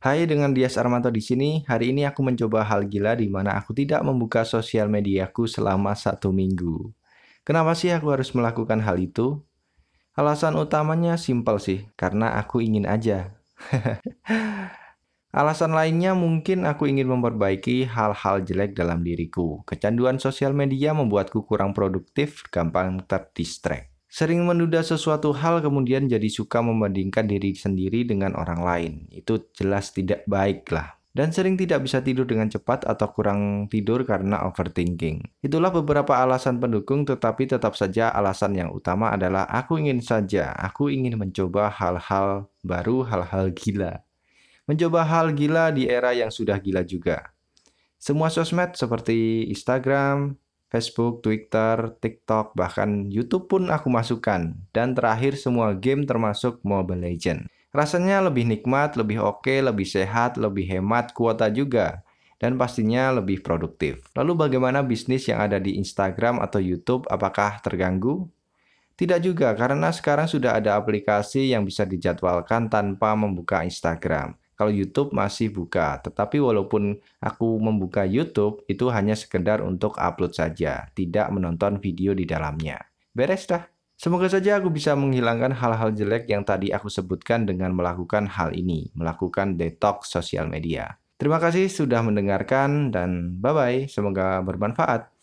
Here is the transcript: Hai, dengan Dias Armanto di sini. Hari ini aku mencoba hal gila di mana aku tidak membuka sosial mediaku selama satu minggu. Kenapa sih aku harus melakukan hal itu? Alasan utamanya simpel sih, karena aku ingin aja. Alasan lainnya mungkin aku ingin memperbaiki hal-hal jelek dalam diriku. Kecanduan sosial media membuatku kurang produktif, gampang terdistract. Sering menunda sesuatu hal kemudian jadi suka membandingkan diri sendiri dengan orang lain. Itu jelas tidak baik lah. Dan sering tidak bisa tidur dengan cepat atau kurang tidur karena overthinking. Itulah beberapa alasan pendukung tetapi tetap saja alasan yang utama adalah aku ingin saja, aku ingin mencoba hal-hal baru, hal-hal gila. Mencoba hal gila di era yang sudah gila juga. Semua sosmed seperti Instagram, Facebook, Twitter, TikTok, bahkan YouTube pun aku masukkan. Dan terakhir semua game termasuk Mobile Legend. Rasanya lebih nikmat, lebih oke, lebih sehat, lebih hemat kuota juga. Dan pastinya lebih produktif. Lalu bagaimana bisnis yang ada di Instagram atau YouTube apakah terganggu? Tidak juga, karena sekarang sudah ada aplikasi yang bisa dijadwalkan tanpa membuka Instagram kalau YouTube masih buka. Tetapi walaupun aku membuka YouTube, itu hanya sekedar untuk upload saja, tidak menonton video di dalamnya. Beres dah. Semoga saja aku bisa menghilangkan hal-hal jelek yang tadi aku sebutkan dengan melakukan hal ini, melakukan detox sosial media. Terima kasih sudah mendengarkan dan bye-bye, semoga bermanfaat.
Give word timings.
Hai, 0.00 0.24
dengan 0.24 0.56
Dias 0.56 0.80
Armanto 0.80 1.12
di 1.12 1.20
sini. 1.20 1.60
Hari 1.68 1.92
ini 1.92 2.08
aku 2.08 2.24
mencoba 2.24 2.64
hal 2.64 2.88
gila 2.88 3.20
di 3.20 3.28
mana 3.28 3.60
aku 3.60 3.76
tidak 3.76 4.00
membuka 4.00 4.48
sosial 4.48 4.88
mediaku 4.88 5.44
selama 5.44 5.92
satu 5.92 6.32
minggu. 6.32 6.88
Kenapa 7.44 7.76
sih 7.76 7.92
aku 7.92 8.08
harus 8.08 8.32
melakukan 8.32 8.80
hal 8.80 8.96
itu? 8.96 9.44
Alasan 10.16 10.56
utamanya 10.56 11.20
simpel 11.20 11.60
sih, 11.60 11.84
karena 12.00 12.32
aku 12.40 12.64
ingin 12.64 12.88
aja. 12.88 13.36
Alasan 15.36 15.76
lainnya 15.76 16.16
mungkin 16.16 16.64
aku 16.64 16.88
ingin 16.88 17.04
memperbaiki 17.04 17.84
hal-hal 17.84 18.40
jelek 18.40 18.72
dalam 18.72 19.04
diriku. 19.04 19.60
Kecanduan 19.68 20.16
sosial 20.16 20.56
media 20.56 20.96
membuatku 20.96 21.44
kurang 21.44 21.76
produktif, 21.76 22.48
gampang 22.48 23.04
terdistract. 23.04 23.89
Sering 24.10 24.42
menunda 24.42 24.82
sesuatu 24.82 25.30
hal 25.30 25.62
kemudian 25.62 26.10
jadi 26.10 26.26
suka 26.26 26.58
membandingkan 26.58 27.30
diri 27.30 27.54
sendiri 27.54 28.02
dengan 28.02 28.34
orang 28.34 28.58
lain. 28.58 28.92
Itu 29.14 29.54
jelas 29.54 29.94
tidak 29.94 30.26
baik 30.26 30.66
lah. 30.74 30.98
Dan 31.14 31.30
sering 31.30 31.54
tidak 31.54 31.86
bisa 31.86 32.02
tidur 32.02 32.26
dengan 32.26 32.50
cepat 32.50 32.86
atau 32.86 33.06
kurang 33.14 33.70
tidur 33.70 34.02
karena 34.02 34.46
overthinking. 34.50 35.42
Itulah 35.42 35.70
beberapa 35.70 36.18
alasan 36.18 36.58
pendukung 36.58 37.06
tetapi 37.06 37.50
tetap 37.50 37.78
saja 37.78 38.10
alasan 38.10 38.54
yang 38.58 38.70
utama 38.74 39.14
adalah 39.14 39.46
aku 39.46 39.78
ingin 39.78 40.02
saja, 40.02 40.54
aku 40.58 40.90
ingin 40.90 41.14
mencoba 41.14 41.70
hal-hal 41.70 42.50
baru, 42.66 43.06
hal-hal 43.06 43.54
gila. 43.54 44.02
Mencoba 44.66 45.06
hal 45.06 45.34
gila 45.34 45.70
di 45.70 45.86
era 45.86 46.14
yang 46.14 46.34
sudah 46.34 46.58
gila 46.58 46.82
juga. 46.82 47.30
Semua 47.98 48.30
sosmed 48.30 48.74
seperti 48.74 49.50
Instagram, 49.50 50.34
Facebook, 50.70 51.26
Twitter, 51.26 51.98
TikTok, 51.98 52.54
bahkan 52.54 53.10
YouTube 53.10 53.50
pun 53.50 53.66
aku 53.74 53.90
masukkan. 53.90 54.54
Dan 54.70 54.94
terakhir 54.94 55.34
semua 55.34 55.74
game 55.74 56.06
termasuk 56.06 56.62
Mobile 56.62 57.10
Legend. 57.10 57.50
Rasanya 57.74 58.22
lebih 58.22 58.46
nikmat, 58.46 58.94
lebih 58.94 59.18
oke, 59.18 59.50
lebih 59.50 59.84
sehat, 59.84 60.38
lebih 60.38 60.70
hemat 60.70 61.10
kuota 61.10 61.50
juga. 61.50 62.06
Dan 62.38 62.56
pastinya 62.56 63.10
lebih 63.12 63.42
produktif. 63.42 64.06
Lalu 64.14 64.46
bagaimana 64.48 64.80
bisnis 64.80 65.28
yang 65.28 65.42
ada 65.42 65.58
di 65.58 65.76
Instagram 65.76 66.40
atau 66.40 66.62
YouTube 66.62 67.04
apakah 67.10 67.60
terganggu? 67.60 68.30
Tidak 68.94 69.20
juga, 69.20 69.52
karena 69.58 69.90
sekarang 69.90 70.30
sudah 70.30 70.56
ada 70.56 70.78
aplikasi 70.78 71.52
yang 71.52 71.66
bisa 71.66 71.82
dijadwalkan 71.84 72.70
tanpa 72.70 73.12
membuka 73.18 73.60
Instagram 73.66 74.38
kalau 74.60 74.68
YouTube 74.68 75.16
masih 75.16 75.48
buka. 75.48 75.96
Tetapi 76.04 76.36
walaupun 76.36 77.00
aku 77.16 77.56
membuka 77.56 78.04
YouTube, 78.04 78.60
itu 78.68 78.92
hanya 78.92 79.16
sekedar 79.16 79.64
untuk 79.64 79.96
upload 79.96 80.36
saja, 80.36 80.92
tidak 80.92 81.32
menonton 81.32 81.80
video 81.80 82.12
di 82.12 82.28
dalamnya. 82.28 82.76
Beres 83.16 83.48
dah. 83.48 83.64
Semoga 83.96 84.28
saja 84.28 84.60
aku 84.60 84.68
bisa 84.68 84.92
menghilangkan 84.92 85.56
hal-hal 85.56 85.96
jelek 85.96 86.28
yang 86.28 86.44
tadi 86.44 86.72
aku 86.76 86.92
sebutkan 86.92 87.48
dengan 87.48 87.72
melakukan 87.72 88.28
hal 88.28 88.52
ini, 88.52 88.92
melakukan 88.92 89.56
detox 89.56 90.12
sosial 90.12 90.44
media. 90.44 91.00
Terima 91.16 91.40
kasih 91.40 91.68
sudah 91.68 92.00
mendengarkan 92.04 92.92
dan 92.92 93.40
bye-bye, 93.40 93.88
semoga 93.88 94.40
bermanfaat. 94.40 95.19